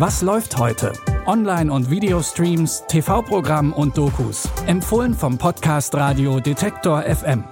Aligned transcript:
Was 0.00 0.22
läuft 0.22 0.56
heute? 0.56 0.94
Online- 1.26 1.70
und 1.70 1.90
Videostreams, 1.90 2.84
TV-Programm 2.88 3.74
und 3.74 3.98
Dokus. 3.98 4.48
Empfohlen 4.66 5.12
vom 5.12 5.36
Podcast 5.36 5.94
Radio 5.94 6.40
Detektor 6.40 7.02
FM. 7.02 7.44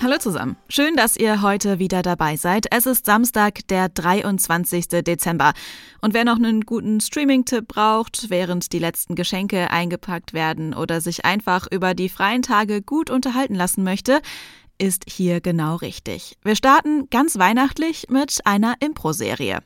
Hallo 0.00 0.16
zusammen. 0.18 0.56
Schön, 0.70 0.96
dass 0.96 1.18
ihr 1.18 1.42
heute 1.42 1.78
wieder 1.78 2.00
dabei 2.00 2.36
seid. 2.36 2.68
Es 2.70 2.86
ist 2.86 3.04
Samstag, 3.04 3.66
der 3.68 3.90
23. 3.90 4.88
Dezember. 5.02 5.52
Und 6.00 6.14
wer 6.14 6.24
noch 6.24 6.36
einen 6.36 6.62
guten 6.62 7.00
Streaming-Tipp 7.00 7.68
braucht, 7.68 8.30
während 8.30 8.72
die 8.72 8.78
letzten 8.78 9.14
Geschenke 9.14 9.70
eingepackt 9.70 10.32
werden 10.32 10.72
oder 10.72 11.02
sich 11.02 11.26
einfach 11.26 11.66
über 11.70 11.92
die 11.92 12.08
freien 12.08 12.40
Tage 12.40 12.80
gut 12.80 13.10
unterhalten 13.10 13.54
lassen 13.54 13.82
möchte, 13.82 14.22
ist 14.78 15.04
hier 15.08 15.40
genau 15.40 15.76
richtig. 15.76 16.36
Wir 16.42 16.56
starten 16.56 17.08
ganz 17.10 17.38
weihnachtlich 17.38 18.06
mit 18.08 18.40
einer 18.44 18.74
Impro-Serie. 18.80 19.62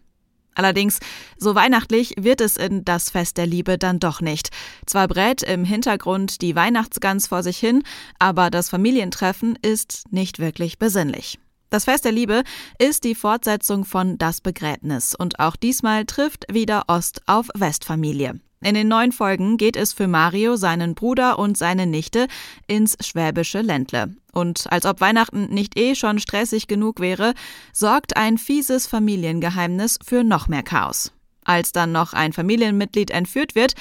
Allerdings, 0.55 0.99
so 1.37 1.55
weihnachtlich 1.55 2.15
wird 2.19 2.41
es 2.41 2.57
in 2.57 2.85
das 2.85 3.11
Fest 3.11 3.37
der 3.37 3.47
Liebe 3.47 3.79
dann 3.79 4.01
doch 4.01 4.21
nicht. 4.21 4.51
Zwar 4.87 5.07
brät 5.07 5.45
im 5.45 5.65
Hintergrund 5.65 6.43
die 6.43 6.57
Weihnachtsgans 6.57 7.29
vor 7.29 7.45
sich 7.45 7.59
hin, 7.59 7.85
aber 8.19 8.51
das 8.51 8.69
Familientreffen 8.69 9.57
ist 9.63 10.07
nicht 10.11 10.41
wirklich 10.41 10.79
besinnlich. 10.79 11.39
Das 11.71 11.85
Fest 11.85 12.05
der 12.05 12.13
Liebe 12.13 12.43
ist 12.79 13.05
die 13.05 13.15
Fortsetzung 13.15 13.85
von 13.85 14.19
Das 14.19 14.41
Begräbnis 14.41 15.15
und 15.15 15.39
auch 15.39 15.55
diesmal 15.55 16.07
trifft 16.07 16.45
wieder 16.53 16.85
Ost 16.89 17.23
auf 17.27 17.49
Westfamilie. 17.55 18.41
In 18.61 18.75
den 18.75 18.89
neuen 18.89 19.13
Folgen 19.13 19.57
geht 19.57 19.77
es 19.77 19.93
für 19.93 20.09
Mario, 20.09 20.57
seinen 20.57 20.95
Bruder 20.97 21.39
und 21.39 21.57
seine 21.57 21.87
Nichte 21.87 22.27
ins 22.67 22.97
schwäbische 23.01 23.61
Ländle. 23.61 24.15
Und 24.33 24.67
als 24.71 24.85
ob 24.85 25.01
Weihnachten 25.01 25.47
nicht 25.55 25.79
eh 25.79 25.95
schon 25.95 26.19
stressig 26.19 26.67
genug 26.67 26.99
wäre, 26.99 27.35
sorgt 27.73 28.17
ein 28.17 28.37
fieses 28.37 28.89
Familiengeheimnis 28.89 29.99
für 30.05 30.25
noch 30.25 30.49
mehr 30.49 30.65
Chaos. 30.65 31.13
Als 31.45 31.71
dann 31.73 31.93
noch 31.93 32.15
ein 32.15 32.33
Familienmitglied 32.33 33.11
entführt 33.13 33.55
wird, 33.55 33.75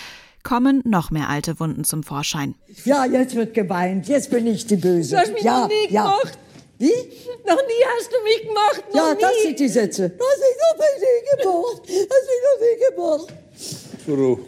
kommen 0.43 0.81
noch 0.85 1.09
mehr 1.09 1.27
alte 1.27 1.59
Wunden 1.59 1.83
zum 1.83 2.03
Vorschein. 2.03 2.53
Ja, 2.85 3.05
jetzt 3.05 3.35
wird 3.35 3.53
geweint. 3.55 4.07
Jetzt 4.07 4.29
bin 4.29 4.45
ich 4.45 4.67
die 4.67 4.77
Böse. 4.77 5.15
Du 5.15 5.21
hast 5.21 5.33
mich 5.33 5.43
ja, 5.43 5.61
noch 5.61 5.67
nie 5.67 5.89
ja. 5.93 6.03
gemocht. 6.03 6.37
Wie? 6.77 6.93
Noch 7.47 7.55
nie 7.55 7.83
hast 7.97 8.11
du 8.11 8.23
mich 8.23 8.41
gemocht. 8.43 8.83
Noch 8.93 9.07
Ja, 9.07 9.13
nie. 9.15 9.21
das 9.21 9.31
sind 9.41 9.59
die 9.59 9.67
Sätze. 9.67 10.09
Du 10.09 10.23
hast 10.23 10.39
mich 10.39 10.57
noch 10.61 10.85
nie 11.01 11.41
gemocht. 11.43 11.89
Du 11.89 11.93
hast 11.93 12.27
mich 12.27 12.41
noch 12.45 12.59
nie 12.61 14.35
gemocht. 14.35 14.47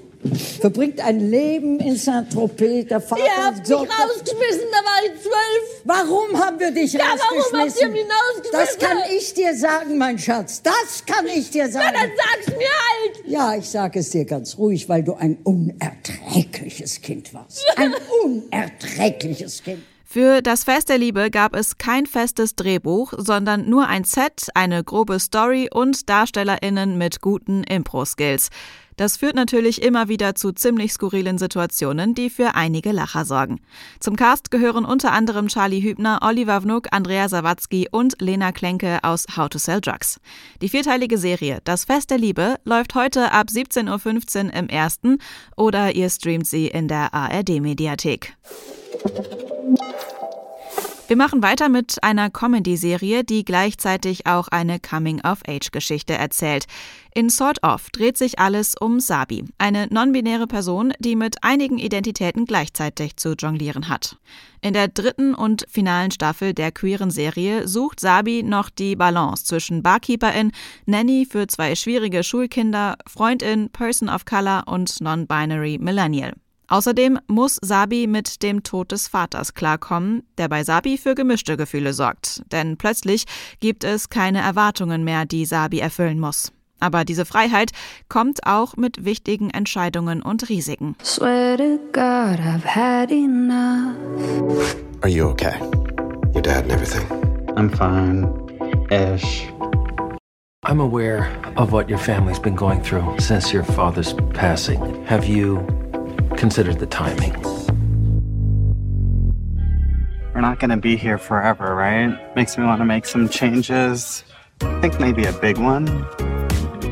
Verbringt 0.59 1.00
ein 1.00 1.20
Leben 1.31 1.80
in 1.80 1.95
Saint-Tropez. 1.95 2.88
Der 2.89 3.00
Vater 3.00 3.22
Ihr 3.23 3.45
habt 3.45 3.59
mich 3.59 3.78
rausgeschmissen, 3.78 4.67
da 4.70 4.78
war 4.78 5.06
ich 5.06 5.22
zwölf. 5.22 5.81
Warum 5.86 6.38
haben 6.38 6.59
wir 6.59 6.72
dich 6.72 6.92
Ja, 6.94 7.00
warum 7.00 7.20
habt 7.20 7.31
ihr 7.53 7.59
rausgeschmissen? 7.59 7.92
mich 7.94 8.02
rausgeschmissen? 8.03 8.52
Das 8.52 8.78
kann 8.78 8.97
ich 9.17 9.34
dir 9.34 9.56
sagen, 9.56 9.97
mein 9.97 10.20
Schatz. 10.20 10.62
Das 10.62 11.06
kann 11.06 11.25
ich 11.28 11.50
dir 11.52 11.70
sagen. 11.72 11.94
dann 11.94 12.09
sag's 12.17 12.58
mir 12.58 12.67
halt. 12.67 13.28
Ja, 13.28 13.56
ich 13.56 13.70
sage 13.70 14.00
es 14.00 14.09
dir 14.09 14.25
ganz 14.25 14.58
ruhig, 14.58 14.90
weil 14.90 15.03
du 15.03 15.14
ein 15.14 15.38
unerträgliches 15.44 17.02
Kind 17.02 17.34
warst. 17.34 17.64
Ein 17.78 17.94
unerträgliches 18.23 19.64
Kind. 19.64 19.84
Für 20.12 20.42
das 20.42 20.64
Fest 20.64 20.90
der 20.90 20.97
Liebe 20.97 21.30
gab 21.30 21.56
es 21.56 21.78
kein 21.78 22.08
festes 22.08 22.56
Drehbuch, 22.56 23.14
sondern 23.16 23.70
nur 23.70 23.88
ein 23.88 24.06
Set, 24.06 24.47
eine 24.56 24.84
grobe 24.84 25.20
Story 25.20 25.70
und 25.72 26.09
DarstellerInnen 26.09 26.97
mit 26.97 27.22
guten 27.22 27.64
Impro-Skills. 27.64 28.50
Das 29.00 29.16
führt 29.16 29.36
natürlich 29.36 29.81
immer 29.81 30.09
wieder 30.09 30.36
zu 30.36 30.52
ziemlich 30.52 30.92
skurrilen 30.92 31.38
Situationen, 31.38 32.16
die 32.16 32.30
für 32.30 32.55
einige 32.55 32.92
Lacher 32.92 33.23
sorgen. 33.23 33.61
Zum 34.02 34.17
Cast 34.17 34.52
gehören 34.52 34.83
unter 34.83 35.14
anderem 35.14 35.47
Charlie 35.47 35.81
Hübner, 35.81 36.19
Oliver 36.22 36.61
Wnuk, 36.66 36.89
Andrea 36.91 37.30
Sawatzki 37.30 37.88
und 37.89 38.22
Lena 38.22 38.52
Klenke 38.52 39.00
aus 39.03 39.25
How 39.38 39.47
to 39.47 39.58
Sell 39.58 39.80
Drugs. 39.80 40.19
Die 40.61 40.67
vierteilige 40.67 41.17
Serie 41.17 41.59
Das 41.63 41.85
Fest 41.85 42.09
der 42.09 42.18
Liebe 42.18 42.57
läuft 42.66 42.94
heute 42.94 43.31
ab 43.31 43.47
17.15 43.47 44.47
Uhr 44.47 44.53
im 44.53 44.68
ersten 44.68 45.19
oder 45.56 45.95
ihr 45.95 46.09
streamt 46.09 46.47
sie 46.47 46.68
in 46.68 46.90
der 46.90 47.13
ARD-Mediathek. 47.13 48.35
Wir 51.09 51.18
machen 51.18 51.42
weiter 51.42 51.70
mit 51.70 52.03
einer 52.03 52.30
Comedy-Serie, 52.30 53.24
die 53.24 53.44
gleichzeitig 53.44 54.28
auch 54.28 54.47
eine 54.50 54.80
Coming-of-Age-Geschichte 54.80 56.14
erzählt. 56.14 56.68
In 57.16 57.31
Sort 57.31 57.64
of 57.64 57.90
dreht 57.90 58.16
sich 58.16 58.38
alles 58.38 58.75
um 58.80 59.00
Sabi, 59.00 59.44
eine 59.58 59.88
non-binäre 59.88 60.46
Person, 60.46 60.94
die 61.00 61.16
mit 61.16 61.44
einigen 61.44 61.80
Identitäten 61.80 62.46
gleichzeitig 62.46 63.18
zu 63.18 63.34
jonglieren 63.34 63.90
hat. 63.90 64.18
In 64.62 64.74
der 64.74 64.88
dritten 64.88 65.34
und 65.34 65.66
finalen 65.68 66.12
Staffel 66.12 66.53
der 66.53 66.72
queeren 66.72 67.09
Serie 67.09 67.68
sucht 67.68 68.00
Sabi 68.00 68.44
noch 68.44 68.69
die 68.69 68.96
Balance 68.96 69.46
zwischen 69.46 69.81
Barkeeperin, 69.81 70.52
Nanny 70.86 71.25
für 71.28 71.48
zwei 71.48 71.74
schwierige 71.74 72.24
Schulkinder, 72.24 73.00
Freundin, 73.08 73.72
Person 73.72 74.09
of 74.09 74.25
Color 74.25 74.66
und 74.68 75.02
non-binary 75.02 75.80
Millennial. 75.81 76.34
Außerdem 76.69 77.19
muss 77.28 77.57
Sabi 77.62 78.07
mit 78.07 78.44
dem 78.44 78.63
Tod 78.63 78.91
des 78.91 79.07
Vaters 79.07 79.56
klarkommen, 79.56 80.24
der 80.38 80.47
bei 80.47 80.63
Sabi 80.63 80.97
für 80.97 81.16
gemischte 81.16 81.57
Gefühle 81.57 81.94
sorgt. 81.94 82.44
Denn 82.52 82.78
plötzlich 82.78 83.25
gibt 83.59 83.84
es 83.84 84.09
keine 84.09 84.40
Erwartungen 84.40 85.03
mehr, 85.03 85.25
die 85.25 85.46
Sabi 85.46 85.80
erfüllen 85.80 86.19
muss. 86.19 86.52
Aber 86.80 87.03
diese 87.03 87.25
Freiheit 87.25 87.72
kommt 88.07 88.46
auch 88.46 88.78
mit 88.78 89.03
wichtigen 89.03 89.50
Entscheidungen 89.50 90.22
und 90.22 90.47
Risiken. 90.47 90.96
Swear 91.03 91.57
to 91.57 91.78
God, 91.91 92.40
I've 92.40 92.63
had 92.63 93.12
enough. 93.12 94.75
Are 95.01 95.09
you 95.09 95.28
okay? 95.28 95.59
Your 96.34 96.41
dad 96.41 96.63
and 96.63 96.72
everything. 96.72 97.06
I'm 97.57 97.69
fine. 97.69 98.30
Ish. 98.91 99.47
I'm 100.63 100.80
aware 100.80 101.28
of 101.57 101.72
what 101.72 101.90
your 101.90 101.97
family's 102.00 102.40
been 102.40 102.56
going 102.56 102.81
through 102.81 103.19
since 103.19 103.53
your 103.53 103.63
father's 103.63 104.13
passing. 104.34 105.03
Have 105.06 105.25
you 105.25 105.66
considered 106.39 106.79
the 106.79 106.88
timing? 106.88 107.35
We're 110.33 110.41
not 110.41 110.59
gonna 110.59 110.77
be 110.77 110.95
here 110.95 111.17
forever, 111.17 111.75
right? 111.75 112.17
Makes 112.35 112.57
me 112.57 112.63
want 112.63 112.79
to 112.79 112.85
make 112.85 113.05
some 113.05 113.27
changes. 113.27 114.23
I 114.61 114.79
think 114.79 115.00
maybe 115.00 115.25
a 115.25 115.33
big 115.33 115.57
one. 115.57 115.88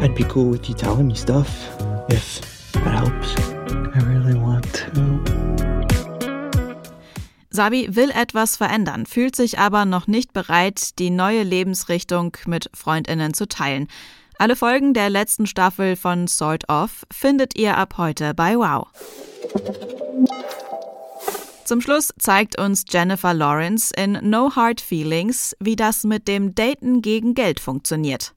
I'd 0.01 0.13
be 0.15 0.25
cool 0.25 0.49
with 0.49 0.67
you 0.67 0.75
telling 0.75 1.07
me 1.07 1.15
stuff 1.15 1.49
if 2.09 2.41
that 2.73 2.93
helps. 2.93 3.35
I 3.95 3.99
really 4.03 4.35
want 4.35 4.65
to. 4.73 5.37
Sabi 7.49 7.87
will 7.95 8.11
etwas 8.11 8.57
verändern, 8.57 9.05
fühlt 9.05 9.35
sich 9.35 9.57
aber 9.57 9.85
noch 9.85 10.07
nicht 10.07 10.33
bereit, 10.33 10.99
die 10.99 11.09
neue 11.09 11.43
Lebensrichtung 11.43 12.35
mit 12.45 12.69
Freundinnen 12.73 13.33
zu 13.33 13.47
teilen. 13.47 13.87
Alle 14.37 14.55
Folgen 14.55 14.93
der 14.93 15.09
letzten 15.09 15.47
Staffel 15.47 15.95
von 15.95 16.27
Sort 16.27 16.69
Of 16.69 17.05
findet 17.11 17.57
ihr 17.57 17.77
ab 17.77 17.95
heute 17.97 18.35
bei 18.35 18.55
Wow. 18.57 18.87
Zum 21.65 21.81
Schluss 21.81 22.13
zeigt 22.17 22.57
uns 22.57 22.85
Jennifer 22.87 23.33
Lawrence 23.33 23.93
in 23.95 24.17
No 24.21 24.55
Hard 24.55 24.79
Feelings, 24.79 25.53
wie 25.59 25.75
das 25.75 26.05
mit 26.05 26.27
dem 26.27 26.55
Daten 26.55 27.01
gegen 27.01 27.33
Geld 27.33 27.59
funktioniert. 27.59 28.33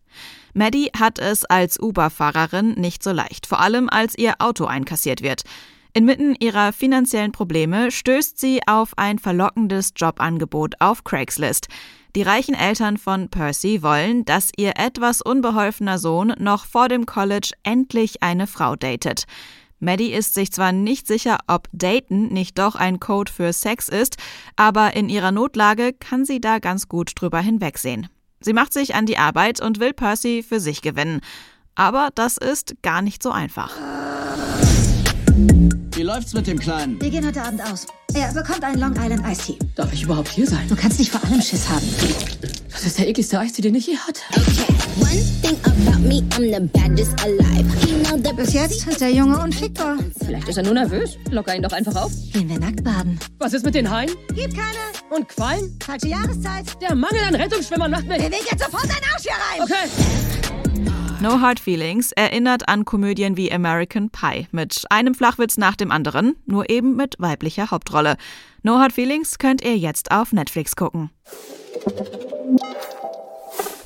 Maddie 0.52 0.90
hat 0.98 1.20
es 1.20 1.44
als 1.44 1.78
Uber-Fahrerin 1.78 2.72
nicht 2.72 3.04
so 3.04 3.12
leicht, 3.12 3.46
vor 3.46 3.60
allem 3.60 3.88
als 3.88 4.18
ihr 4.18 4.34
Auto 4.40 4.64
einkassiert 4.64 5.22
wird. 5.22 5.42
Inmitten 5.92 6.36
ihrer 6.40 6.72
finanziellen 6.72 7.32
Probleme 7.32 7.90
stößt 7.90 8.38
sie 8.38 8.60
auf 8.66 8.96
ein 8.96 9.18
verlockendes 9.18 9.92
Jobangebot 9.96 10.74
auf 10.80 11.04
Craigslist. 11.04 11.68
Die 12.16 12.22
reichen 12.22 12.54
Eltern 12.54 12.96
von 12.96 13.28
Percy 13.28 13.82
wollen, 13.82 14.24
dass 14.24 14.50
ihr 14.56 14.72
etwas 14.76 15.22
unbeholfener 15.22 15.98
Sohn 15.98 16.34
noch 16.38 16.64
vor 16.64 16.88
dem 16.88 17.06
College 17.06 17.52
endlich 17.62 18.22
eine 18.22 18.48
Frau 18.48 18.74
datet. 18.74 19.26
Maddie 19.80 20.12
ist 20.12 20.34
sich 20.34 20.52
zwar 20.52 20.72
nicht 20.72 21.06
sicher, 21.06 21.38
ob 21.46 21.68
Daten 21.72 22.28
nicht 22.28 22.58
doch 22.58 22.74
ein 22.76 23.00
Code 23.00 23.32
für 23.32 23.52
Sex 23.52 23.88
ist, 23.88 24.16
aber 24.56 24.94
in 24.94 25.08
ihrer 25.08 25.32
Notlage 25.32 25.94
kann 25.94 26.24
sie 26.24 26.40
da 26.40 26.58
ganz 26.58 26.88
gut 26.88 27.12
drüber 27.16 27.40
hinwegsehen. 27.40 28.08
Sie 28.40 28.52
macht 28.52 28.72
sich 28.72 28.94
an 28.94 29.06
die 29.06 29.18
Arbeit 29.18 29.60
und 29.60 29.80
will 29.80 29.92
Percy 29.92 30.44
für 30.46 30.60
sich 30.60 30.82
gewinnen. 30.82 31.20
Aber 31.74 32.10
das 32.14 32.36
ist 32.36 32.74
gar 32.82 33.02
nicht 33.02 33.22
so 33.22 33.30
einfach. 33.30 33.74
Wie 36.20 36.22
läuft's 36.22 36.34
mit 36.34 36.46
dem 36.48 36.58
Kleinen? 36.58 37.00
Wir 37.00 37.08
gehen 37.08 37.26
heute 37.26 37.42
Abend 37.42 37.62
aus. 37.62 37.86
Er 38.12 38.30
bekommt 38.34 38.62
einen 38.62 38.78
Long 38.78 38.94
Island 38.94 39.26
Iced 39.26 39.46
Tea. 39.46 39.58
Darf 39.74 39.90
ich 39.90 40.02
überhaupt 40.02 40.28
hier 40.28 40.46
sein? 40.46 40.68
Du 40.68 40.76
kannst 40.76 40.98
nicht 40.98 41.10
vor 41.10 41.24
allem 41.24 41.40
Schiss 41.40 41.66
haben. 41.66 41.86
Das 42.70 42.84
ist 42.84 42.98
der 42.98 43.08
ekligste 43.08 43.38
Eistee, 43.38 43.62
den 43.62 43.74
ich 43.74 43.86
je 43.86 43.96
hatte. 43.96 44.20
Bis 48.36 48.52
jetzt 48.52 48.86
ist 48.86 49.00
der 49.00 49.14
Junge 49.14 49.38
unschickbar. 49.40 49.96
Vielleicht 50.22 50.46
ist 50.46 50.58
er 50.58 50.62
nur 50.62 50.74
nervös. 50.74 51.16
Locker 51.30 51.56
ihn 51.56 51.62
doch 51.62 51.72
einfach 51.72 51.96
auf. 51.96 52.12
Gehen 52.34 52.50
wir 52.50 52.58
nackt 52.58 52.84
baden. 52.84 53.18
Was 53.38 53.54
ist 53.54 53.64
mit 53.64 53.74
den 53.74 53.90
Haien? 53.90 54.10
Gibt 54.34 54.54
keine. 54.54 54.76
Und 55.08 55.26
Quallen? 55.26 55.74
Falsche 55.82 56.08
Jahreszeit. 56.08 56.66
Der 56.82 56.94
Mangel 56.94 57.20
an 57.26 57.34
Rettungsschwimmern 57.34 57.90
macht 57.90 58.06
mich... 58.06 58.18
Beweg 58.18 58.42
jetzt 58.50 58.62
sofort 58.62 58.84
deinen 58.84 59.10
Arsch 59.10 59.22
hier 59.22 59.32
rein. 59.32 59.62
Okay. 59.62 60.39
No 61.20 61.42
Hard 61.42 61.60
Feelings 61.60 62.12
erinnert 62.12 62.66
an 62.70 62.86
Komödien 62.86 63.36
wie 63.36 63.52
American 63.52 64.08
Pie 64.08 64.46
mit 64.52 64.86
einem 64.88 65.14
Flachwitz 65.14 65.58
nach 65.58 65.76
dem 65.76 65.90
anderen, 65.90 66.34
nur 66.46 66.70
eben 66.70 66.96
mit 66.96 67.16
weiblicher 67.18 67.70
Hauptrolle. 67.70 68.16
No 68.62 68.78
Hard 68.78 68.94
Feelings 68.94 69.36
könnt 69.38 69.62
ihr 69.62 69.76
jetzt 69.76 70.12
auf 70.12 70.32
Netflix 70.32 70.76
gucken. 70.76 71.10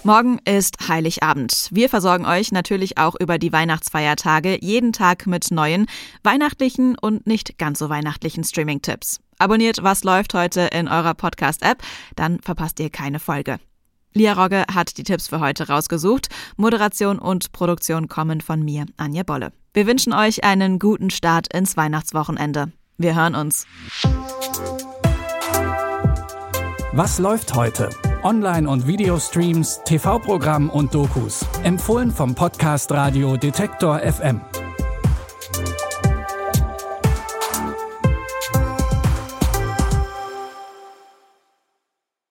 Morgen 0.05 0.39
ist 0.45 0.87
Heiligabend. 0.87 1.71
Wir 1.73 1.89
versorgen 1.89 2.25
euch 2.25 2.53
natürlich 2.53 2.99
auch 2.99 3.17
über 3.19 3.39
die 3.39 3.53
Weihnachtsfeiertage 3.53 4.59
jeden 4.61 4.93
Tag 4.93 5.27
mit 5.27 5.51
neuen, 5.51 5.87
weihnachtlichen 6.23 6.97
und 6.97 7.27
nicht 7.27 7.59
ganz 7.59 7.81
so 7.81 7.89
weihnachtlichen 7.89 8.45
Streaming-Tipps. 8.45 9.19
Abonniert 9.39 9.83
Was 9.83 10.05
läuft 10.05 10.35
heute 10.35 10.69
in 10.73 10.87
eurer 10.87 11.15
Podcast-App, 11.15 11.83
dann 12.15 12.39
verpasst 12.41 12.79
ihr 12.79 12.91
keine 12.91 13.19
Folge. 13.19 13.59
Lia 14.17 14.33
Rogge 14.35 14.65
hat 14.73 14.97
die 14.97 15.03
Tipps 15.03 15.27
für 15.27 15.41
heute 15.41 15.67
rausgesucht. 15.67 16.29
Moderation 16.57 17.19
und 17.19 17.51
Produktion 17.51 18.07
kommen 18.07 18.41
von 18.41 18.63
mir, 18.63 18.87
Anja 18.97 19.25
Bolle. 19.25 19.53
Wir 19.73 19.89
wünschen 19.89 20.13
euch 20.13 20.45
einen 20.45 20.79
guten 20.79 21.11
Start 21.11 21.53
ins 21.53 21.77
Weihnachtswochenende. 21.77 22.71
Wir 22.97 23.17
hören 23.17 23.35
uns. 23.35 23.67
Was 26.93 27.19
läuft 27.19 27.57
heute? 27.57 27.91
Online- 28.23 28.71
und 28.71 28.87
Videostreams, 28.87 29.81
TV-Programm 29.85 30.71
und 30.71 30.95
Dokus. 30.95 31.45
Empfohlen 31.65 32.13
vom 32.13 32.37
Podcast 32.37 32.93
Radio 32.93 33.37
Detektor 33.37 33.99
FM. 33.99 34.41